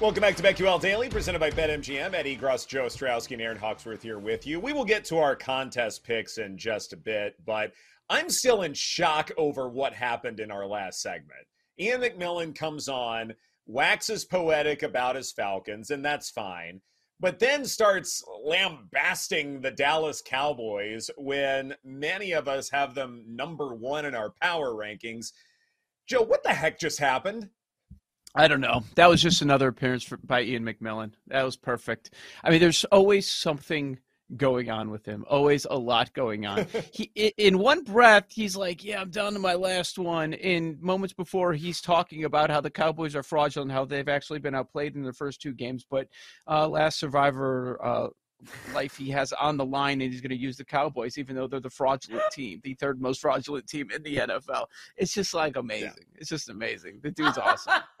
Welcome 0.00 0.22
back 0.22 0.34
to 0.36 0.42
BetQL 0.42 0.80
Daily, 0.80 1.10
presented 1.10 1.40
by 1.40 1.50
BetMGM. 1.50 2.14
Eddie 2.14 2.34
Gross, 2.34 2.64
Joe 2.64 2.86
Ostrowski, 2.86 3.32
and 3.32 3.42
Erin 3.42 3.58
Hawksworth 3.58 4.02
here 4.02 4.18
with 4.18 4.46
you. 4.46 4.58
We 4.58 4.72
will 4.72 4.86
get 4.86 5.04
to 5.04 5.18
our 5.18 5.36
contest 5.36 6.04
picks 6.04 6.38
in 6.38 6.56
just 6.56 6.94
a 6.94 6.96
bit, 6.96 7.34
but 7.44 7.74
I'm 8.08 8.30
still 8.30 8.62
in 8.62 8.72
shock 8.72 9.30
over 9.36 9.68
what 9.68 9.92
happened 9.92 10.40
in 10.40 10.50
our 10.50 10.64
last 10.64 11.02
segment. 11.02 11.46
Ian 11.78 12.00
McMillan 12.00 12.54
comes 12.54 12.88
on, 12.88 13.34
waxes 13.66 14.24
poetic 14.24 14.82
about 14.82 15.16
his 15.16 15.32
Falcons, 15.32 15.90
and 15.90 16.02
that's 16.02 16.30
fine, 16.30 16.80
but 17.20 17.38
then 17.38 17.66
starts 17.66 18.24
lambasting 18.42 19.60
the 19.60 19.70
Dallas 19.70 20.22
Cowboys 20.24 21.10
when 21.18 21.74
many 21.84 22.32
of 22.32 22.48
us 22.48 22.70
have 22.70 22.94
them 22.94 23.22
number 23.28 23.74
one 23.74 24.06
in 24.06 24.14
our 24.14 24.32
power 24.40 24.70
rankings. 24.70 25.32
Joe, 26.06 26.22
what 26.22 26.42
the 26.42 26.54
heck 26.54 26.80
just 26.80 26.98
happened? 26.98 27.50
I 28.34 28.48
don't 28.48 28.60
know. 28.60 28.84
That 28.94 29.08
was 29.08 29.20
just 29.20 29.42
another 29.42 29.68
appearance 29.68 30.04
for, 30.04 30.16
by 30.18 30.42
Ian 30.42 30.64
McMillan. 30.64 31.12
That 31.26 31.42
was 31.42 31.56
perfect. 31.56 32.10
I 32.44 32.50
mean, 32.50 32.60
there's 32.60 32.84
always 32.84 33.28
something 33.28 33.98
going 34.36 34.70
on 34.70 34.90
with 34.90 35.04
him. 35.04 35.24
Always 35.28 35.64
a 35.68 35.76
lot 35.76 36.12
going 36.12 36.46
on. 36.46 36.66
he 36.92 37.10
in 37.36 37.58
one 37.58 37.82
breath, 37.82 38.26
he's 38.28 38.56
like, 38.56 38.84
"Yeah, 38.84 39.00
I'm 39.00 39.10
down 39.10 39.32
to 39.32 39.38
my 39.38 39.54
last 39.54 39.98
one." 39.98 40.32
In 40.32 40.78
moments 40.80 41.12
before, 41.12 41.52
he's 41.52 41.80
talking 41.80 42.24
about 42.24 42.50
how 42.50 42.60
the 42.60 42.70
Cowboys 42.70 43.16
are 43.16 43.22
fraudulent, 43.22 43.72
how 43.72 43.84
they've 43.84 44.08
actually 44.08 44.38
been 44.38 44.54
outplayed 44.54 44.94
in 44.94 45.02
the 45.02 45.12
first 45.12 45.40
two 45.40 45.52
games. 45.52 45.84
But 45.88 46.08
uh, 46.46 46.68
last 46.68 46.98
Survivor 46.98 47.78
uh, 47.84 48.08
life 48.74 48.96
he 48.96 49.10
has 49.10 49.32
on 49.32 49.56
the 49.56 49.64
line 49.64 50.00
and 50.00 50.12
he's 50.12 50.20
going 50.20 50.30
to 50.30 50.36
use 50.36 50.56
the 50.56 50.64
Cowboys, 50.64 51.18
even 51.18 51.36
though 51.36 51.46
they're 51.46 51.60
the 51.60 51.70
fraudulent 51.70 52.24
team, 52.32 52.60
the 52.64 52.74
third 52.74 53.00
most 53.00 53.20
fraudulent 53.20 53.66
team 53.66 53.90
in 53.94 54.02
the 54.02 54.16
NFL. 54.16 54.66
It's 54.96 55.12
just 55.12 55.34
like 55.34 55.56
amazing. 55.56 55.92
Yeah. 55.96 56.18
It's 56.18 56.30
just 56.30 56.48
amazing. 56.48 57.00
The 57.02 57.10
dude's 57.10 57.38
awesome. 57.38 57.82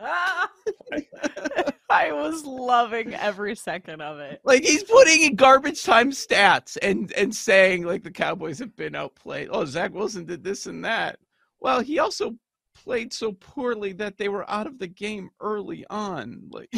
I 1.90 2.12
was 2.12 2.44
loving 2.44 3.14
every 3.14 3.56
second 3.56 4.00
of 4.00 4.20
it. 4.20 4.40
Like 4.44 4.62
he's 4.62 4.84
putting 4.84 5.22
in 5.22 5.34
garbage 5.34 5.82
time 5.82 6.12
stats 6.12 6.78
and 6.80 7.12
and 7.12 7.34
saying 7.34 7.84
like 7.84 8.04
the 8.04 8.10
Cowboys 8.10 8.58
have 8.60 8.76
been 8.76 8.94
outplayed. 8.94 9.48
Oh, 9.50 9.64
Zach 9.64 9.92
Wilson 9.92 10.24
did 10.24 10.44
this 10.44 10.66
and 10.66 10.84
that. 10.84 11.18
Well, 11.60 11.80
he 11.80 11.98
also 11.98 12.36
played 12.74 13.12
so 13.12 13.32
poorly 13.32 13.92
that 13.94 14.16
they 14.16 14.28
were 14.28 14.48
out 14.50 14.66
of 14.66 14.78
the 14.78 14.86
game 14.86 15.30
early 15.40 15.84
on. 15.90 16.48
Like 16.50 16.72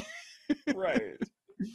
right. 0.75 1.17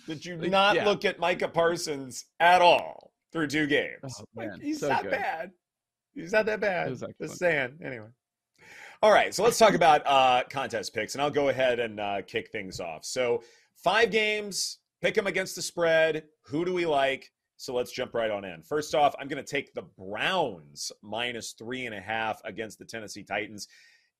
Did 0.05 0.25
you 0.25 0.37
not 0.49 0.75
yeah. 0.75 0.85
look 0.85 1.05
at 1.05 1.19
Micah 1.19 1.47
Parsons 1.47 2.25
at 2.39 2.61
all 2.61 3.11
through 3.31 3.47
two 3.47 3.67
games? 3.67 3.97
Oh, 4.05 4.23
like, 4.35 4.61
he's 4.61 4.79
so 4.79 4.89
not 4.89 5.03
good. 5.03 5.11
bad. 5.11 5.51
He's 6.13 6.31
not 6.31 6.45
that 6.47 6.59
bad. 6.59 6.97
Just 7.21 7.37
saying. 7.37 7.77
Anyway. 7.83 8.07
All 9.03 9.11
right, 9.11 9.33
so 9.33 9.43
let's 9.43 9.59
talk 9.59 9.75
about 9.75 10.01
uh, 10.07 10.43
contest 10.49 10.91
picks, 10.91 11.13
and 11.13 11.21
I'll 11.21 11.29
go 11.29 11.49
ahead 11.49 11.79
and 11.79 11.99
uh, 11.99 12.21
kick 12.25 12.49
things 12.51 12.79
off. 12.79 13.05
So, 13.05 13.43
five 13.75 14.09
games, 14.09 14.79
pick 15.03 15.13
them 15.13 15.27
against 15.27 15.55
the 15.55 15.61
spread. 15.61 16.23
Who 16.47 16.65
do 16.65 16.73
we 16.73 16.87
like? 16.87 17.31
So 17.57 17.73
let's 17.73 17.91
jump 17.91 18.13
right 18.13 18.29
on 18.29 18.45
in. 18.45 18.61
First 18.61 18.95
off, 18.95 19.15
I'm 19.19 19.27
going 19.27 19.43
to 19.43 19.49
take 19.49 19.73
the 19.73 19.83
Browns 19.97 20.91
minus 21.01 21.53
three 21.53 21.87
and 21.87 21.95
a 21.95 21.99
half 21.99 22.39
against 22.45 22.77
the 22.77 22.85
Tennessee 22.85 23.23
Titans 23.23 23.67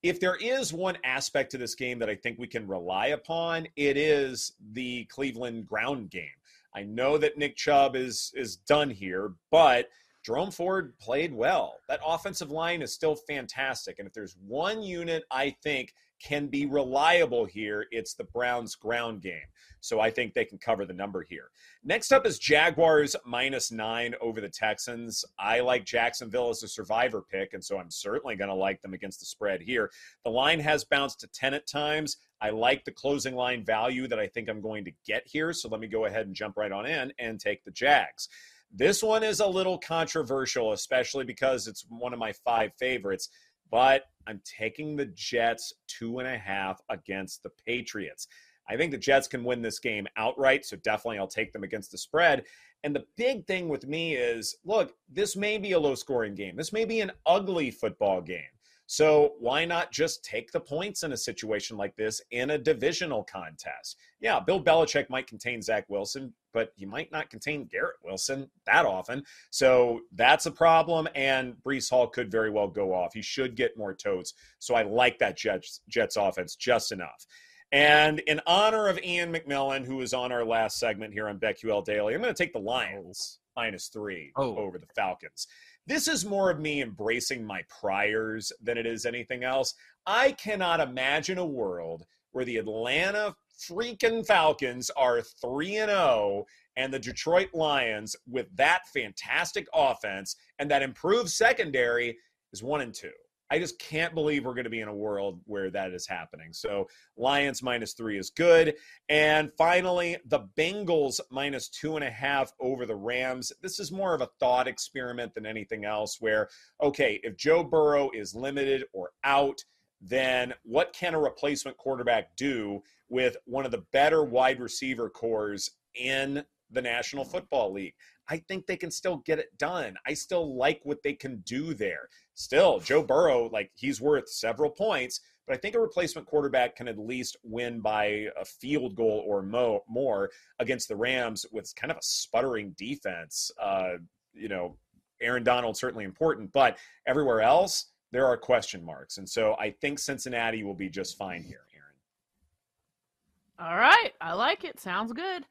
if 0.04 0.20
there 0.20 0.36
is 0.36 0.74
one 0.74 0.98
aspect 1.04 1.52
to 1.52 1.58
this 1.58 1.76
game 1.76 2.00
that 2.00 2.10
I 2.10 2.16
think 2.16 2.38
we 2.38 2.48
can 2.48 2.68
rely 2.68 3.08
upon, 3.08 3.68
it 3.76 3.98
is 3.98 4.54
the 4.74 5.06
Cleveland 5.06 5.68
ground 5.68 6.10
game. 6.10 6.30
I 6.76 6.84
know 6.84 7.18
that 7.18 7.38
Nick 7.38 7.56
Chubb 7.56 7.96
is 7.96 8.32
is 8.36 8.58
done 8.58 8.90
here, 8.90 9.34
but 9.52 9.90
Jerome 10.24 10.52
Ford 10.52 10.94
played 11.00 11.34
well. 11.34 11.80
That 11.88 12.02
offensive 12.06 12.52
line 12.52 12.82
is 12.82 12.94
still 12.94 13.16
fantastic. 13.16 13.98
And 13.98 14.08
if 14.08 14.14
there's 14.14 14.36
one 14.46 14.84
unit 14.84 15.24
I 15.32 15.56
think 15.64 15.94
can 16.22 16.48
be 16.48 16.66
reliable 16.66 17.46
here, 17.46 17.86
it's 17.92 18.14
the 18.14 18.24
Browns 18.24 18.76
ground 18.76 19.22
game. 19.22 19.48
So 19.80 20.00
I 20.00 20.10
think 20.10 20.34
they 20.34 20.46
can 20.46 20.58
cover 20.58 20.86
the 20.86 20.94
number 20.94 21.24
here. 21.24 21.50
Next 21.84 22.12
up 22.12 22.26
is 22.26 22.40
Jaguars 22.40 23.16
minus 23.26 23.72
nine 23.72 24.16
over 24.20 24.42
the 24.42 24.50
Texans. 24.50 25.24
I 25.38 25.60
like 25.60 25.86
Jacksonville 25.86 26.50
as 26.50 26.64
a 26.64 26.68
survivor 26.68 27.22
pick, 27.22 27.54
and 27.54 27.64
so 27.64 27.78
I'm 27.78 27.92
certainly 27.92 28.36
going 28.36 28.50
to 28.50 28.56
like 28.56 28.82
them 28.82 28.94
against 28.94 29.20
the 29.20 29.26
spread 29.26 29.62
here. 29.62 29.92
The 30.24 30.32
line 30.32 30.60
has 30.60 30.84
bounced 30.84 31.20
to 31.22 31.28
10 31.28 31.54
at 31.54 31.68
times. 31.68 32.18
I 32.42 32.50
like 32.50 32.86
the 32.86 32.92
closing 32.92 33.36
line 33.36 33.64
value 33.64 34.08
that 34.08 34.20
I 34.20 34.28
think 34.28 34.50
I'm 34.50 34.62
going 34.62 34.86
to 34.86 34.92
get 35.06 35.24
here. 35.26 35.54
So 35.54 35.70
let 35.70 35.80
me 35.80 35.88
go 35.88 36.06
ahead 36.06 36.28
and 36.28 36.36
jump 36.36 36.58
right 36.58 36.72
on 36.72 36.86
in 36.86 37.14
and 37.20 37.40
take 37.40 37.64
the 37.64 37.72
Jags. 37.72 38.30
This 38.72 39.02
one 39.02 39.24
is 39.24 39.40
a 39.40 39.48
little 39.48 39.78
controversial, 39.78 40.74
especially 40.74 41.24
because 41.24 41.68
it's 41.68 41.86
one 41.90 42.14
of 42.14 42.20
my 42.20 42.34
five 42.34 42.74
favorites, 42.78 43.30
but 43.72 44.04
I'm 44.28 44.42
taking 44.44 44.96
the 44.96 45.06
Jets 45.08 45.74
two 45.88 46.20
and 46.20 46.28
a 46.28 46.38
half 46.38 46.82
against 46.90 47.44
the 47.44 47.52
Patriots. 47.66 48.28
I 48.70 48.76
think 48.76 48.92
the 48.92 48.98
Jets 48.98 49.28
can 49.28 49.44
win 49.44 49.62
this 49.62 49.80
game 49.80 50.08
outright, 50.18 50.66
so 50.66 50.76
definitely 50.78 51.20
I'll 51.20 51.28
take 51.28 51.54
them 51.54 51.64
against 51.64 51.92
the 51.92 51.98
spread. 51.98 52.44
And 52.84 52.96
the 52.96 53.06
big 53.16 53.48
thing 53.48 53.70
with 53.70 53.88
me 53.88 54.16
is 54.16 54.56
look, 54.66 54.94
this 55.12 55.36
may 55.36 55.58
be 55.58 55.72
a 55.72 55.80
low 55.80 55.96
scoring 55.96 56.36
game. 56.36 56.56
This 56.56 56.74
may 56.74 56.86
be 56.86 57.02
an 57.02 57.12
ugly 57.26 57.72
football 57.72 58.22
game. 58.22 58.42
So 58.88 59.34
why 59.40 59.66
not 59.66 59.92
just 59.92 60.24
take 60.24 60.52
the 60.52 60.62
points 60.62 61.04
in 61.04 61.12
a 61.12 61.18
situation 61.18 61.76
like 61.76 61.96
this 61.98 62.22
in 62.32 62.52
a 62.52 62.58
divisional 62.58 63.24
contest? 63.26 63.98
Yeah, 64.22 64.40
Bill 64.40 64.64
Belichick 64.64 65.10
might 65.10 65.28
contain 65.28 65.62
Zach 65.62 65.86
Wilson, 65.90 66.34
but 66.54 66.72
he 66.76 66.86
might 66.86 67.12
not 67.12 67.30
contain 67.30 67.66
Garrett 67.66 67.98
Wilson 68.02 68.50
that 68.66 68.86
often. 68.86 69.24
So 69.52 70.02
that's 70.14 70.46
a 70.46 70.52
problem. 70.52 71.08
And 71.16 71.56
Breece 71.66 71.90
Hall 71.90 72.08
could 72.08 72.32
very 72.32 72.50
well 72.50 72.70
go 72.70 72.94
off. 72.94 73.14
He 73.14 73.22
should 73.22 73.58
get 73.58 73.78
more 73.78 73.94
totes. 73.94 74.34
So 74.60 74.74
I 74.74 74.84
like 74.84 75.20
that 75.20 75.38
Jets 75.38 75.82
Jets 75.90 76.16
offense 76.16 76.56
just 76.56 76.94
enough. 76.94 77.28
And 77.74 78.20
in 78.20 78.40
honor 78.48 78.88
of 78.88 78.98
Ian 79.04 79.34
McMillan, 79.34 79.86
who 79.86 79.98
was 79.98 80.14
on 80.14 80.32
our 80.32 80.46
last 80.46 80.80
segment 80.80 81.14
here 81.14 81.28
on 81.28 81.40
BetQL 81.40 81.84
Daily, 81.84 82.16
I'm 82.16 82.22
going 82.22 82.34
to 82.34 82.44
take 82.44 82.54
the 82.54 82.60
Lions 82.60 83.40
minus 83.58 83.88
three 83.88 84.32
oh. 84.38 84.56
over 84.56 84.78
the 84.78 84.88
Falcons. 84.96 85.48
This 85.88 86.10
is 86.10 86.26
more 86.26 86.52
of 86.52 86.60
me 86.60 86.82
embracing 86.82 87.46
my 87.46 87.62
priors 87.70 88.52
than 88.62 88.78
it 88.78 88.86
is 88.86 89.06
anything 89.06 89.46
else. 89.46 89.74
I 90.06 90.34
cannot 90.34 90.82
imagine 90.82 91.38
a 91.38 91.46
world 91.46 92.06
where 92.32 92.44
the 92.44 92.58
Atlanta 92.58 93.34
freaking 93.58 94.26
Falcons 94.26 94.90
are 94.92 95.22
3 95.22 95.78
and 95.78 95.90
0 95.90 96.46
and 96.76 96.94
the 96.94 97.00
Detroit 97.00 97.50
Lions 97.54 98.18
with 98.30 98.48
that 98.58 98.82
fantastic 98.94 99.66
offense 99.74 100.36
and 100.60 100.70
that 100.70 100.84
improved 100.84 101.30
secondary 101.30 102.18
is 102.52 102.62
1 102.62 102.82
and 102.82 102.94
2. 102.94 103.10
I 103.50 103.60
just 103.60 103.80
can't 103.80 104.14
believe 104.14 104.46
we're 104.46 104.54
going 104.54 104.66
to 104.66 104.70
be 104.70 104.82
in 104.82 104.88
a 104.88 104.96
world 104.96 105.40
where 105.46 105.70
that 105.72 105.94
is 105.94 106.08
happening. 106.08 106.52
So 106.52 106.88
Lions 107.16 107.64
minus 107.64 107.94
three 107.94 108.18
is 108.18 108.30
good. 108.30 108.76
And 109.10 109.52
finally, 109.58 110.18
the 110.26 110.48
Bengals 110.58 111.20
minus 111.32 111.70
two 111.70 111.96
and 111.96 112.04
a 112.04 112.10
half 112.10 112.52
over 112.60 112.86
the 112.86 112.96
Rams. 112.96 113.52
This 113.62 113.80
is 113.80 113.92
more 113.92 114.14
of 114.14 114.22
a 114.22 114.30
thought 114.40 114.68
experiment 114.68 115.34
than 115.34 115.46
anything 115.46 115.86
else, 115.86 116.18
where, 116.20 116.50
okay, 116.82 117.20
if 117.24 117.38
Joe 117.38 117.64
Burrow 117.64 118.10
is 118.14 118.36
limited 118.36 118.84
or 118.94 119.12
out, 119.24 119.60
then 120.02 120.54
what 120.64 120.94
can 120.94 121.16
a 121.16 121.20
replacement 121.20 121.78
quarterback 121.78 122.36
do 122.36 122.82
with 123.10 123.38
one 123.46 123.66
of 123.66 123.72
the 123.72 123.84
better 123.92 124.24
wide 124.24 124.60
receiver 124.60 125.10
cores 125.10 125.72
in 125.96 126.44
the 126.72 126.82
National 126.82 127.26
Football 127.26 127.74
League. 127.74 127.94
I 128.30 128.38
think 128.38 128.66
they 128.66 128.78
can 128.78 128.92
still 128.92 129.18
get 129.26 129.40
it 129.40 129.58
done. 129.58 129.96
I 130.06 130.14
still 130.14 130.58
like 130.58 130.82
what 130.84 131.02
they 131.04 131.14
can 131.14 131.38
do 131.46 131.74
there. 131.74 132.10
Still, 132.34 132.80
Joe 132.80 133.04
Burrow, 133.04 133.50
like 133.52 133.72
he's 133.76 134.02
worth 134.02 134.30
several 134.30 134.70
points, 134.70 135.22
but 135.48 135.56
I 135.56 135.60
think 135.60 135.76
a 135.76 135.80
replacement 135.80 136.28
quarterback 136.28 136.76
can 136.76 136.88
at 136.88 137.00
least 137.00 137.38
win 137.44 137.80
by 137.80 138.28
a 138.40 138.44
field 138.44 138.96
goal 138.96 139.24
or 139.26 139.42
mo- 139.42 139.84
more 139.88 140.30
against 140.60 140.90
the 140.90 140.96
Rams 140.96 141.46
with 141.52 141.74
kind 141.76 141.90
of 141.90 141.98
a 141.98 142.04
sputtering 142.04 142.76
defense. 142.78 143.50
Uh, 143.62 143.94
you 144.34 144.50
know, 144.50 144.76
Aaron 145.22 145.44
Donald 145.44 145.78
certainly 145.78 146.04
important, 146.04 146.52
but 146.52 146.78
everywhere 147.08 147.42
else 147.42 147.86
there 148.12 148.26
are 148.26 148.38
question 148.38 148.84
marks, 148.84 149.18
and 149.18 149.28
so 149.28 149.56
I 149.60 149.72
think 149.72 150.00
Cincinnati 150.00 150.64
will 150.64 150.74
be 150.76 150.90
just 150.90 151.18
fine 151.18 151.44
here, 151.44 151.66
Erin. 151.76 153.70
All 153.70 153.78
right, 153.78 154.14
I 154.22 154.34
like 154.34 154.64
it. 154.64 154.80
Sounds 154.80 155.12
good. 155.12 155.46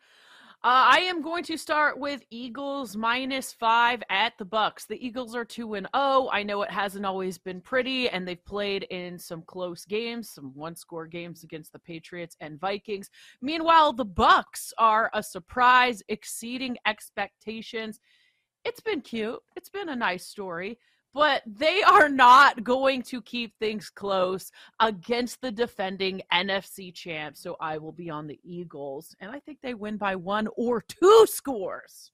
Uh, 0.64 0.91
I 0.91 0.99
am 1.00 1.23
going 1.23 1.44
to 1.44 1.56
start 1.56 1.97
with 1.97 2.23
Eagles 2.31 2.97
minus 2.97 3.53
five 3.53 4.03
at 4.11 4.32
the 4.37 4.44
Bucks. 4.44 4.85
The 4.85 5.06
Eagles 5.06 5.37
are 5.37 5.44
two 5.44 5.75
and 5.75 5.85
zero. 5.85 5.91
Oh. 5.94 6.31
I 6.32 6.43
know 6.43 6.62
it 6.62 6.70
hasn't 6.70 7.06
always 7.06 7.38
been 7.38 7.61
pretty, 7.61 8.08
and 8.08 8.26
they've 8.26 8.44
played 8.44 8.82
in 8.85 9.17
some 9.17 9.43
close 9.43 9.85
games, 9.85 10.31
some 10.31 10.50
one-score 10.55 11.06
games 11.06 11.44
against 11.44 11.73
the 11.73 11.79
Patriots 11.79 12.37
and 12.41 12.58
Vikings. 12.58 13.11
Meanwhile, 13.41 13.93
the 13.93 14.06
Bucks 14.06 14.73
are 14.79 15.08
a 15.14 15.23
surprise, 15.23 16.03
exceeding 16.08 16.76
expectations. 16.85 18.00
It's 18.64 18.81
been 18.81 19.02
cute. 19.02 19.38
It's 19.55 19.70
been 19.70 19.91
a 19.91 19.97
nice 19.97 20.26
story 20.26 20.79
but 21.16 21.40
they 21.46 21.82
are 21.82 22.10
not 22.10 22.62
going 22.62 23.00
to 23.00 23.22
keep 23.22 23.58
things 23.58 23.88
close 23.88 24.52
against 24.80 25.40
the 25.40 25.50
defending 25.50 26.20
NFC 26.30 26.92
champs. 26.92 27.40
So 27.40 27.56
I 27.58 27.78
will 27.78 27.92
be 27.92 28.10
on 28.10 28.26
the 28.26 28.38
Eagles, 28.44 29.16
and 29.20 29.30
I 29.30 29.40
think 29.40 29.58
they 29.62 29.72
win 29.72 29.96
by 29.96 30.14
one 30.14 30.46
or 30.58 30.82
two 30.82 31.26
scores. 31.26 32.12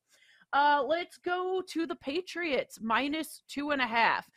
Uh, 0.52 0.84
let's 0.86 1.18
go 1.18 1.60
to 1.66 1.84
the 1.84 1.96
Patriots 1.96 2.78
minus 2.80 3.42
two 3.48 3.72
and 3.72 3.82
a 3.82 3.86
half. 3.86 4.30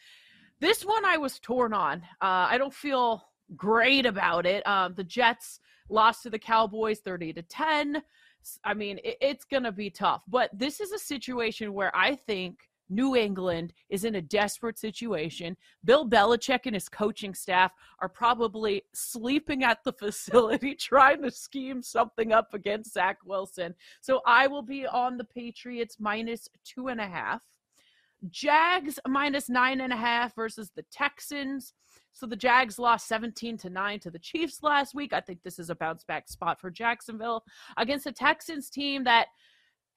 This 0.59 0.83
one 0.83 1.06
I 1.06 1.17
was 1.17 1.39
torn 1.39 1.71
on. 1.71 2.01
Uh, 2.19 2.50
I 2.50 2.57
don't 2.57 2.73
feel 2.73 3.23
great 3.56 4.07
about 4.07 4.47
it. 4.47 4.65
Um, 4.65 4.95
the 4.95 5.03
Jets 5.03 5.59
lost 5.89 6.23
to 6.23 6.31
the 6.31 6.39
Cowboys 6.39 7.01
30 7.01 7.33
to 7.33 7.44
10. 7.44 8.01
I 8.63 8.73
mean, 8.73 8.97
it, 9.03 9.17
it's 9.21 9.45
going 9.45 9.62
to 9.62 9.71
be 9.71 9.91
tough, 9.91 10.23
but 10.27 10.50
this 10.57 10.79
is 10.79 10.91
a 10.91 10.97
situation 10.97 11.71
where 11.71 11.95
I 11.95 12.15
think 12.15 12.57
New 12.90 13.16
England 13.16 13.74
is 13.90 14.04
in 14.06 14.16
a 14.16 14.22
desperate 14.22 14.78
situation. 14.78 15.58
Bill 15.84 16.08
Belichick 16.08 16.62
and 16.66 16.76
his 16.76 16.90
coaching 16.90 17.34
staff 17.34 17.72
are 18.00 18.10
probably 18.10 18.84
sleeping 18.94 19.64
at 19.64 19.84
the 19.84 19.94
facility 20.00 20.76
trying 20.76 21.22
to 21.24 21.32
scheme 21.32 21.82
something 21.82 22.32
up 22.32 22.54
against 22.54 22.94
Zach 22.94 23.18
Wilson. 23.26 23.74
So 24.02 24.22
I 24.26 24.48
will 24.48 24.62
be 24.62 24.86
on 24.86 25.18
the 25.18 25.24
Patriots 25.24 25.98
minus 26.00 26.48
two 26.64 26.88
and 26.88 27.02
a 27.02 27.08
half. 27.08 27.44
Jags 28.30 29.00
minus 29.08 29.50
nine 29.50 29.82
and 29.82 29.94
a 29.94 29.98
half 29.98 30.36
versus 30.36 30.72
the 30.76 30.86
Texans. 30.92 31.74
So 32.14 32.26
the 32.26 32.38
Jags 32.38 32.80
lost 32.80 33.08
17 33.10 33.58
to 33.58 33.70
9 33.70 34.00
to 34.00 34.10
the 34.10 34.20
Chiefs 34.20 34.64
last 34.64 34.96
week. 34.96 35.12
I 35.12 35.20
think 35.20 35.44
this 35.44 35.60
is 35.60 35.70
a 35.70 35.76
bounce 35.76 36.06
back 36.06 36.30
spot 36.30 36.62
for 36.62 36.72
Jacksonville 36.72 37.44
against 37.76 38.08
a 38.08 38.12
Texans 38.12 38.70
team 38.70 39.04
that 39.04 39.28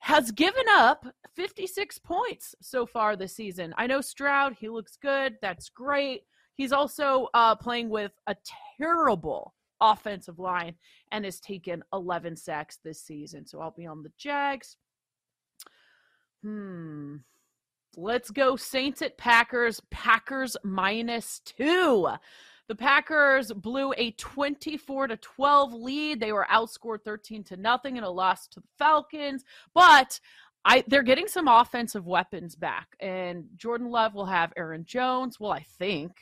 has 0.00 0.30
given 0.30 0.64
up 0.70 1.06
56 1.36 1.98
points 1.98 2.54
so 2.60 2.86
far 2.86 3.16
this 3.16 3.34
season. 3.34 3.74
I 3.76 3.86
know 3.86 4.00
Stroud, 4.00 4.56
he 4.58 4.68
looks 4.68 4.96
good. 4.96 5.36
That's 5.42 5.68
great. 5.68 6.22
He's 6.54 6.72
also 6.72 7.28
uh, 7.34 7.54
playing 7.54 7.88
with 7.88 8.12
a 8.26 8.36
terrible 8.78 9.54
offensive 9.80 10.38
line 10.38 10.74
and 11.12 11.24
has 11.24 11.40
taken 11.40 11.82
11 11.92 12.36
sacks 12.36 12.78
this 12.84 13.00
season. 13.00 13.46
So 13.46 13.60
I'll 13.60 13.74
be 13.76 13.86
on 13.86 14.02
the 14.02 14.12
Jags. 14.18 14.76
Hmm. 16.42 17.16
Let's 17.96 18.30
go 18.30 18.56
Saints 18.56 19.02
at 19.02 19.18
Packers. 19.18 19.80
Packers 19.90 20.56
minus 20.62 21.40
two. 21.44 22.08
The 22.68 22.74
Packers 22.74 23.50
blew 23.50 23.94
a 23.96 24.10
24 24.12 25.08
to 25.08 25.16
12 25.16 25.72
lead. 25.72 26.20
They 26.20 26.32
were 26.32 26.46
outscored 26.52 27.02
13 27.02 27.42
to 27.44 27.56
nothing 27.56 27.96
in 27.96 28.04
a 28.04 28.10
loss 28.10 28.46
to 28.48 28.60
the 28.60 28.68
Falcons, 28.78 29.44
but 29.74 30.20
I 30.64 30.84
they're 30.86 31.02
getting 31.02 31.28
some 31.28 31.48
offensive 31.48 32.06
weapons 32.06 32.54
back. 32.54 32.88
And 33.00 33.44
Jordan 33.56 33.90
Love 33.90 34.14
will 34.14 34.26
have 34.26 34.52
Aaron 34.56 34.84
Jones, 34.84 35.40
well 35.40 35.52
I 35.52 35.64
think, 35.78 36.12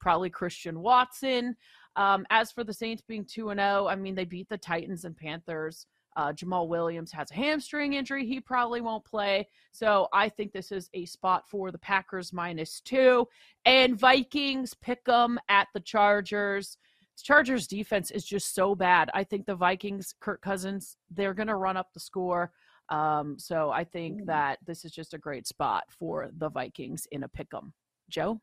probably 0.00 0.28
Christian 0.28 0.80
Watson. 0.80 1.56
Um, 1.94 2.26
as 2.30 2.50
for 2.50 2.64
the 2.64 2.72
Saints 2.72 3.02
being 3.06 3.24
2 3.24 3.50
and 3.50 3.60
0, 3.60 3.86
I 3.86 3.94
mean 3.94 4.16
they 4.16 4.24
beat 4.24 4.48
the 4.48 4.58
Titans 4.58 5.04
and 5.04 5.16
Panthers. 5.16 5.86
Uh, 6.16 6.32
Jamaal 6.32 6.68
Williams 6.68 7.12
has 7.12 7.30
a 7.30 7.34
hamstring 7.34 7.94
injury. 7.94 8.26
He 8.26 8.40
probably 8.40 8.80
won't 8.80 9.04
play. 9.04 9.48
So 9.70 10.08
I 10.12 10.28
think 10.28 10.52
this 10.52 10.72
is 10.72 10.90
a 10.94 11.04
spot 11.06 11.48
for 11.48 11.70
the 11.70 11.78
Packers 11.78 12.32
minus 12.32 12.80
two. 12.80 13.26
And 13.64 13.98
Vikings 13.98 14.74
pick 14.74 15.04
them 15.04 15.38
at 15.48 15.68
the 15.74 15.80
Chargers. 15.80 16.76
Chargers 17.22 17.66
defense 17.66 18.10
is 18.10 18.24
just 18.24 18.54
so 18.54 18.74
bad. 18.74 19.10
I 19.14 19.24
think 19.24 19.46
the 19.46 19.54
Vikings, 19.54 20.14
Kirk 20.20 20.42
Cousins, 20.42 20.96
they're 21.10 21.34
going 21.34 21.48
to 21.48 21.56
run 21.56 21.76
up 21.76 21.92
the 21.94 22.00
score. 22.00 22.52
Um, 22.88 23.38
so 23.38 23.70
I 23.70 23.84
think 23.84 24.26
that 24.26 24.58
this 24.66 24.84
is 24.84 24.92
just 24.92 25.14
a 25.14 25.18
great 25.18 25.46
spot 25.46 25.84
for 25.88 26.30
the 26.36 26.50
Vikings 26.50 27.06
in 27.12 27.22
a 27.22 27.28
pick 27.28 27.48
'em. 27.54 27.72
Joe? 28.10 28.40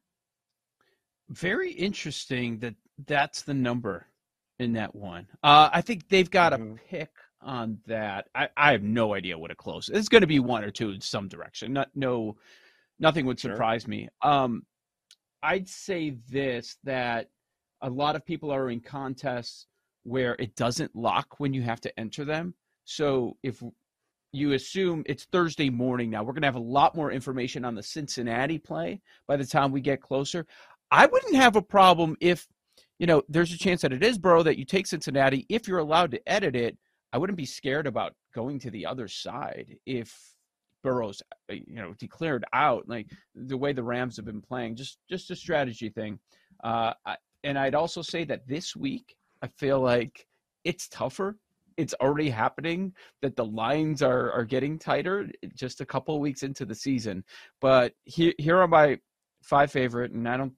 Very 1.29 1.71
interesting 1.71 2.57
that 2.59 2.75
that's 3.05 3.43
the 3.43 3.53
number 3.53 4.07
in 4.57 4.73
that 4.73 4.95
one. 4.95 5.27
Uh, 5.43 5.69
I 5.71 5.81
think 5.81 6.09
they've 6.09 6.29
got 6.29 6.53
mm-hmm. 6.53 6.73
a 6.73 6.75
pick 6.75 7.11
on 7.41 7.79
that. 7.87 8.27
I, 8.35 8.49
I 8.57 8.71
have 8.71 8.83
no 8.83 9.13
idea 9.13 9.37
what 9.37 9.51
it 9.51 9.57
closes. 9.57 9.95
It's 9.95 10.09
going 10.09 10.21
to 10.21 10.27
be 10.27 10.39
one 10.39 10.63
or 10.63 10.71
two 10.71 10.91
in 10.91 11.01
some 11.01 11.27
direction. 11.27 11.73
Not 11.73 11.89
no, 11.95 12.37
nothing 12.99 13.25
would 13.25 13.39
surprise 13.39 13.83
sure. 13.83 13.89
me. 13.89 14.09
Um, 14.21 14.63
I'd 15.41 15.69
say 15.69 16.17
this 16.29 16.77
that 16.83 17.29
a 17.81 17.89
lot 17.89 18.15
of 18.15 18.25
people 18.25 18.51
are 18.51 18.69
in 18.69 18.81
contests 18.81 19.67
where 20.03 20.35
it 20.39 20.55
doesn't 20.55 20.95
lock 20.95 21.39
when 21.39 21.53
you 21.53 21.61
have 21.61 21.81
to 21.81 21.99
enter 21.99 22.25
them. 22.25 22.53
So 22.85 23.37
if 23.43 23.63
you 24.31 24.53
assume 24.53 25.03
it's 25.05 25.25
Thursday 25.25 25.69
morning 25.69 26.09
now, 26.09 26.23
we're 26.23 26.33
going 26.33 26.41
to 26.41 26.47
have 26.47 26.55
a 26.55 26.59
lot 26.59 26.95
more 26.95 27.11
information 27.11 27.65
on 27.65 27.75
the 27.75 27.83
Cincinnati 27.83 28.57
play 28.57 29.01
by 29.27 29.37
the 29.37 29.45
time 29.45 29.71
we 29.71 29.81
get 29.81 30.01
closer. 30.01 30.45
I 30.91 31.05
wouldn't 31.05 31.35
have 31.35 31.55
a 31.55 31.61
problem 31.61 32.17
if, 32.19 32.47
you 32.97 33.07
know, 33.07 33.23
there's 33.29 33.53
a 33.53 33.57
chance 33.57 33.81
that 33.81 33.93
it 33.93 34.03
is 34.03 34.17
Burrow 34.17 34.43
that 34.43 34.57
you 34.57 34.65
take 34.65 34.87
Cincinnati 34.87 35.45
if 35.49 35.67
you're 35.67 35.79
allowed 35.79 36.11
to 36.11 36.29
edit 36.29 36.55
it 36.55 36.77
I 37.11 37.17
wouldn't 37.17 37.37
be 37.37 37.45
scared 37.45 37.87
about 37.87 38.13
going 38.33 38.59
to 38.59 38.71
the 38.71 38.85
other 38.85 39.07
side 39.07 39.77
if 39.85 40.15
Burrow's 40.83 41.21
uh, 41.51 41.55
you 41.55 41.75
know 41.75 41.93
declared 41.99 42.45
out 42.53 42.87
like 42.87 43.07
the 43.35 43.57
way 43.57 43.73
the 43.73 43.83
Rams 43.83 44.15
have 44.15 44.25
been 44.25 44.41
playing 44.41 44.75
just 44.75 44.99
just 45.09 45.31
a 45.31 45.35
strategy 45.35 45.89
thing. 45.89 46.19
Uh, 46.63 46.93
and 47.43 47.57
I'd 47.57 47.75
also 47.75 48.01
say 48.01 48.23
that 48.25 48.47
this 48.47 48.75
week 48.75 49.15
I 49.41 49.47
feel 49.47 49.79
like 49.79 50.25
it's 50.63 50.87
tougher. 50.87 51.37
It's 51.77 51.93
already 52.01 52.29
happening 52.29 52.93
that 53.21 53.35
the 53.35 53.45
lines 53.45 54.01
are 54.01 54.31
are 54.31 54.45
getting 54.45 54.77
tighter 54.77 55.29
just 55.55 55.81
a 55.81 55.85
couple 55.85 56.19
weeks 56.19 56.43
into 56.43 56.65
the 56.65 56.75
season. 56.75 57.23
But 57.61 57.93
here 58.03 58.33
here 58.37 58.57
are 58.57 58.67
my 58.67 58.99
five 59.43 59.71
favorite 59.71 60.11
and 60.11 60.27
I 60.27 60.37
don't 60.37 60.53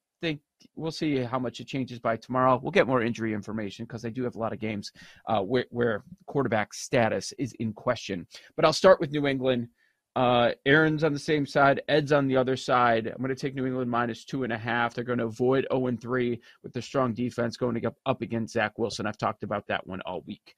we'll 0.76 0.92
see 0.92 1.18
how 1.18 1.40
much 1.40 1.60
it 1.60 1.68
changes 1.68 2.00
by 2.00 2.18
tomorrow. 2.18 2.60
We'll 2.62 2.72
get 2.72 2.88
more 2.88 3.02
injury 3.02 3.34
information 3.34 3.86
because 3.86 4.02
they 4.02 4.10
do 4.10 4.24
have 4.24 4.36
a 4.36 4.40
lot 4.40 4.54
of 4.54 4.60
games 4.60 4.92
uh, 5.28 5.42
where, 5.42 5.66
where 5.70 6.04
quarterback 6.26 6.74
status 6.74 7.34
is 7.38 7.54
in 7.60 7.74
question. 7.74 8.28
But 8.56 8.66
I'll 8.66 8.74
start 8.74 9.00
with 9.00 9.12
New 9.12 9.28
England. 9.28 9.68
Uh, 10.16 10.52
Erin's 10.66 11.04
on 11.04 11.14
the 11.14 11.20
same 11.20 11.46
side. 11.46 11.82
Ed's 11.88 12.12
on 12.12 12.28
the 12.28 12.36
other 12.36 12.58
side. 12.58 13.08
I'm 13.08 13.22
going 13.22 13.30
to 13.30 13.36
take 13.36 13.56
New 13.56 13.66
England 13.66 13.90
minus 13.90 14.26
two 14.26 14.44
and 14.44 14.52
a 14.52 14.58
half. 14.58 14.94
They're 14.94 15.06
going 15.06 15.20
to 15.20 15.26
avoid 15.26 15.66
0 15.72 15.88
and 15.88 16.02
3 16.02 16.42
with 16.64 16.74
the 16.74 16.82
strong 16.82 17.14
defense 17.14 17.56
going 17.56 17.80
to 17.80 17.94
up 18.06 18.22
against 18.22 18.54
Zach 18.54 18.78
Wilson. 18.78 19.06
I've 19.06 19.18
talked 19.18 19.44
about 19.44 19.68
that 19.68 19.88
one 19.88 20.02
all 20.06 20.22
week. 20.28 20.56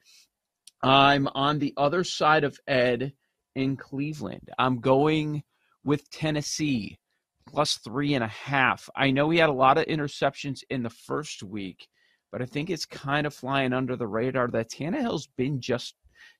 I'm 0.82 1.28
on 1.28 1.60
the 1.60 1.72
other 1.76 2.04
side 2.04 2.44
of 2.44 2.58
Ed 2.66 3.12
in 3.54 3.76
Cleveland. 3.76 4.50
I'm 4.58 4.80
going 4.80 5.44
with 5.84 6.10
Tennessee 6.10 6.98
plus 7.46 7.76
three 7.78 8.14
and 8.14 8.24
a 8.24 8.28
half. 8.28 8.88
I 8.96 9.10
know 9.10 9.30
he 9.30 9.38
had 9.38 9.50
a 9.50 9.52
lot 9.52 9.78
of 9.78 9.86
interceptions 9.86 10.62
in 10.70 10.82
the 10.82 10.90
first 10.90 11.42
week, 11.42 11.88
but 12.32 12.42
I 12.42 12.46
think 12.46 12.70
it's 12.70 12.86
kind 12.86 13.26
of 13.26 13.34
flying 13.34 13.72
under 13.72 13.96
the 13.96 14.06
radar 14.06 14.48
that 14.48 14.70
Tannehill's 14.70 15.28
been 15.36 15.60
just 15.60 15.94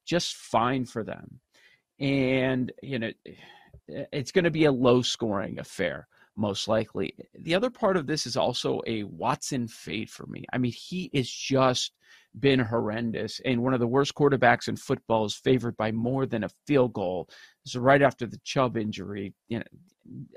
just 0.06 0.36
fine 0.36 0.84
for 0.84 1.02
them. 1.02 1.40
And 2.00 2.72
you 2.82 2.98
know, 2.98 3.12
eh, 3.26 3.32
eh, 3.94 4.04
it's 4.12 4.32
going 4.32 4.44
to 4.44 4.50
be 4.50 4.64
a 4.64 4.72
low 4.72 5.02
scoring 5.02 5.58
affair 5.58 6.08
most 6.36 6.68
likely. 6.68 7.14
The 7.38 7.54
other 7.54 7.70
part 7.70 7.96
of 7.96 8.06
this 8.06 8.26
is 8.26 8.36
also 8.36 8.80
a 8.86 9.04
Watson 9.04 9.68
fade 9.68 10.10
for 10.10 10.26
me. 10.26 10.44
I 10.52 10.58
mean, 10.58 10.72
he 10.72 11.10
is 11.12 11.30
just 11.30 11.92
been 12.40 12.58
horrendous 12.58 13.40
and 13.44 13.62
one 13.62 13.74
of 13.74 13.80
the 13.80 13.86
worst 13.86 14.14
quarterbacks 14.14 14.66
in 14.66 14.76
football 14.76 15.24
is 15.24 15.34
favored 15.34 15.76
by 15.76 15.92
more 15.92 16.26
than 16.26 16.44
a 16.44 16.50
field 16.66 16.92
goal. 16.92 17.28
So 17.66 17.80
right 17.80 18.02
after 18.02 18.26
the 18.26 18.38
Chubb 18.44 18.76
injury, 18.76 19.34
you 19.48 19.58
know, 19.58 19.64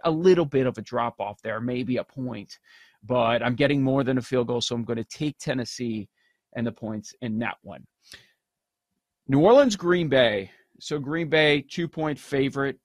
a 0.03 0.11
little 0.11 0.45
bit 0.45 0.65
of 0.65 0.77
a 0.77 0.81
drop 0.81 1.19
off 1.19 1.41
there, 1.41 1.59
maybe 1.59 1.97
a 1.97 2.03
point, 2.03 2.57
but 3.03 3.43
I'm 3.43 3.55
getting 3.55 3.83
more 3.83 4.03
than 4.03 4.17
a 4.17 4.21
field 4.21 4.47
goal, 4.47 4.61
so 4.61 4.75
I'm 4.75 4.85
going 4.85 4.97
to 4.97 5.03
take 5.03 5.37
Tennessee 5.37 6.07
and 6.55 6.65
the 6.65 6.71
points 6.71 7.13
in 7.21 7.39
that 7.39 7.57
one. 7.61 7.85
New 9.27 9.41
Orleans, 9.41 9.75
Green 9.75 10.07
Bay. 10.07 10.51
So 10.79 10.99
Green 10.99 11.29
Bay, 11.29 11.61
two 11.61 11.87
point 11.87 12.17
favorite. 12.17 12.79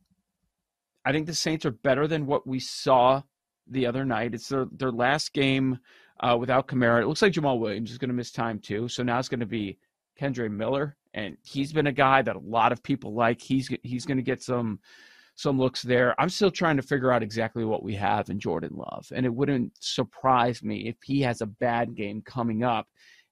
I 1.05 1.13
think 1.13 1.27
the 1.27 1.35
Saints 1.35 1.67
are 1.67 1.73
better 1.73 2.07
than 2.07 2.27
what 2.27 2.47
we 2.47 2.59
saw 2.59 3.23
the 3.69 3.87
other 3.87 4.05
night. 4.05 4.35
It's 4.35 4.49
their, 4.49 4.67
their 4.73 4.91
last 4.91 5.33
game 5.33 5.79
uh, 6.21 6.37
without 6.39 6.69
Kamara. 6.69 7.03
It 7.03 7.07
looks 7.07 7.23
like 7.23 7.33
Jamaal 7.33 7.59
Williams 7.59 7.91
is 7.91 7.99
going 7.99 8.09
to 8.09 8.15
miss 8.15 8.33
time 8.33 8.59
too. 8.59 8.89
So 8.89 9.03
now 9.03 9.19
it's 9.19 9.29
going 9.29 9.41
to 9.41 9.47
be 9.47 9.79
Kendre 10.21 10.51
Miller, 10.51 10.97
and 11.15 11.37
he's 11.43 11.73
been 11.73 11.87
a 11.87 11.93
guy 11.93 12.23
that 12.23 12.37
a 12.37 12.41
lot 12.41 12.73
of 12.73 12.83
people 12.83 13.15
like. 13.15 13.41
He's 13.41 13.69
he's 13.83 14.07
going 14.07 14.17
to 14.17 14.23
get 14.23 14.43
some 14.43 14.81
some 15.35 15.59
looks 15.59 15.83
there. 15.83 16.15
I'm 16.21 16.29
still 16.29 16.51
trying 16.51 16.77
to 16.77 16.83
figure 16.83 17.13
out 17.13 17.23
exactly 17.23 17.65
what 17.65 17.83
we 17.83 17.95
have 17.95 18.29
in 18.31 18.39
Jordan 18.39 18.75
Love, 18.75 19.07
and 19.15 19.27
it 19.27 19.35
wouldn't 19.35 19.73
surprise 19.81 20.63
me 20.63 20.89
if 20.89 20.97
he 21.03 21.21
has 21.23 21.41
a 21.41 21.47
bad 21.47 21.95
game 21.95 22.23
coming 22.23 22.65
up. 22.65 22.87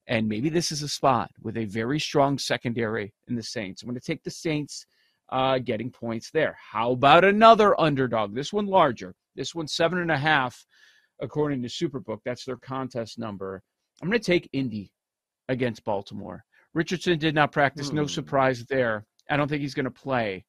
And 0.07 0.29
maybe 0.29 0.49
this 0.49 0.73
is 0.73 0.83
a 0.83 0.89
spot 0.89 1.31
with 1.41 1.57
a 1.57 1.67
very 1.67 2.01
strong 2.01 2.37
secondary 2.39 3.13
in 3.29 3.37
the 3.37 3.43
Saints. 3.43 3.83
I'm 3.83 3.89
going 3.89 4.01
to 4.01 4.05
take 4.05 4.25
the 4.25 4.31
Saints 4.31 4.87
uh, 5.31 5.59
getting 5.59 5.91
points 5.91 6.31
there. 6.33 6.57
How 6.59 6.93
about 6.93 7.25
another 7.25 7.81
underdog? 7.81 8.35
This 8.35 8.53
one 8.53 8.67
larger. 8.67 9.15
This 9.37 9.55
one 9.55 9.69
seven 9.69 9.99
and 9.99 10.11
a 10.11 10.19
half, 10.19 10.67
according 11.21 11.63
to 11.63 11.69
Superbook. 11.69 12.19
That's 12.25 12.45
their 12.45 12.57
contest 12.57 13.19
number. 13.19 13.63
I'm 14.03 14.09
going 14.09 14.19
to 14.19 14.25
take 14.25 14.49
Indy 14.53 14.91
against 15.49 15.85
Baltimore. 15.85 16.45
Richardson 16.75 17.19
did 17.19 17.35
not 17.35 17.53
practice. 17.53 17.93
No 17.93 18.03
hmm. 18.03 18.09
surprise 18.09 18.65
there. 18.67 19.05
I 19.29 19.37
don't 19.37 19.49
think 19.49 19.62
he's 19.62 19.75
going 19.75 19.85
to 19.85 19.91
play 19.91 20.45